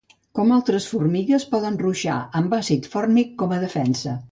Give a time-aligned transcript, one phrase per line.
[0.37, 4.19] Com altres formigues poden ruixar amb àcid fòrmic com a defensa.